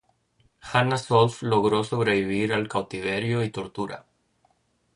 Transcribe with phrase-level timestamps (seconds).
[0.61, 4.03] Hanna Solf logró sobrevivir al cautiverio y tortura.